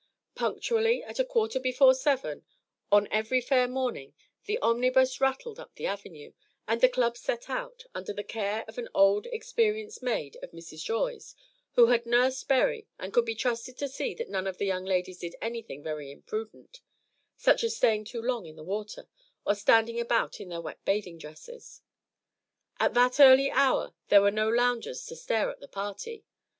Punctually 0.33 1.03
at 1.03 1.19
a 1.19 1.23
quarter 1.23 1.59
before 1.59 1.93
seven 1.93 2.43
on 2.91 3.07
every 3.11 3.39
fair 3.39 3.67
morning 3.67 4.15
the 4.45 4.57
omnibus 4.57 5.21
rattled 5.21 5.59
up 5.59 5.75
the 5.75 5.85
Avenue; 5.85 6.33
and 6.67 6.81
the 6.81 6.89
"Club" 6.89 7.15
set 7.15 7.51
out, 7.51 7.85
under 7.93 8.11
the 8.11 8.23
care 8.23 8.65
of 8.67 8.79
an 8.79 8.89
old 8.95 9.27
experienced 9.27 10.01
maid 10.01 10.37
of 10.41 10.53
Mrs. 10.53 10.83
Joy's, 10.83 11.35
who 11.73 11.85
had 11.85 12.07
nursed 12.07 12.47
Berry, 12.47 12.87
and 12.97 13.13
could 13.13 13.25
be 13.25 13.35
trusted 13.35 13.77
to 13.77 13.87
see 13.87 14.15
that 14.15 14.27
none 14.27 14.47
of 14.47 14.57
the 14.57 14.65
young 14.65 14.85
ladies 14.85 15.19
did 15.19 15.35
anything 15.39 15.83
very 15.83 16.11
imprudent, 16.11 16.81
such 17.37 17.63
as 17.63 17.77
staying 17.77 18.05
too 18.05 18.23
long 18.23 18.47
in 18.47 18.55
the 18.55 18.63
water 18.63 19.07
or 19.45 19.53
standing 19.53 19.99
about 19.99 20.41
in 20.41 20.49
their 20.49 20.61
wet 20.61 20.83
bathing 20.83 21.19
dresses. 21.19 21.81
At 22.79 22.95
that 22.95 23.19
early 23.19 23.51
hour 23.51 23.93
there 24.07 24.23
were 24.23 24.31
no 24.31 24.49
loungers 24.49 25.05
to 25.05 25.15
stare 25.15 25.51
at 25.51 25.59
the 25.59 25.67
party. 25.67 26.25